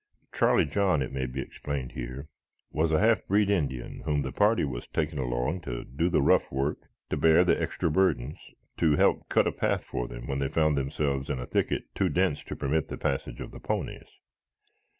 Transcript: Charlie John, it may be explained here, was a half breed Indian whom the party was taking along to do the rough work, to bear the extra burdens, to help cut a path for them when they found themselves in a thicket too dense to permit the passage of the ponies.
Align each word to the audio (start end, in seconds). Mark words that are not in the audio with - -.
Charlie 0.33 0.65
John, 0.65 1.03
it 1.03 1.11
may 1.13 1.27
be 1.27 1.41
explained 1.41 1.91
here, 1.91 2.27
was 2.71 2.91
a 2.91 2.97
half 2.99 3.23
breed 3.27 3.51
Indian 3.51 4.01
whom 4.03 4.23
the 4.23 4.31
party 4.31 4.63
was 4.65 4.87
taking 4.87 5.19
along 5.19 5.61
to 5.61 5.83
do 5.83 6.09
the 6.09 6.23
rough 6.23 6.51
work, 6.51 6.87
to 7.11 7.17
bear 7.17 7.43
the 7.43 7.61
extra 7.61 7.91
burdens, 7.91 8.39
to 8.77 8.95
help 8.95 9.29
cut 9.29 9.45
a 9.45 9.51
path 9.51 9.83
for 9.83 10.07
them 10.07 10.25
when 10.25 10.39
they 10.39 10.49
found 10.49 10.75
themselves 10.75 11.29
in 11.29 11.37
a 11.37 11.45
thicket 11.45 11.83
too 11.93 12.09
dense 12.09 12.43
to 12.45 12.55
permit 12.55 12.87
the 12.87 12.97
passage 12.97 13.39
of 13.39 13.51
the 13.51 13.59
ponies. 13.59 14.07